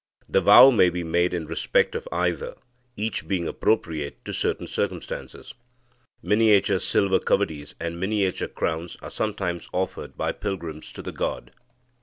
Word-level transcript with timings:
The 0.27 0.41
vow 0.41 0.71
may 0.71 0.89
be 0.89 1.03
made 1.03 1.31
in 1.31 1.45
respect 1.45 1.93
of 1.93 2.07
either, 2.11 2.55
each 2.97 3.27
being 3.27 3.47
appropriate 3.47 4.25
to 4.25 4.33
certain 4.33 4.65
circumstances. 4.65 5.53
[Miniature 6.23 6.79
silver 6.79 7.19
kavadis, 7.19 7.75
and 7.79 7.99
miniature 7.99 8.47
crowns, 8.47 8.97
are 9.03 9.11
sometimes 9.11 9.69
offered 9.71 10.17
by 10.17 10.31
pilgrims 10.31 10.91
to 10.93 11.03
the 11.03 11.11
god. 11.11 11.51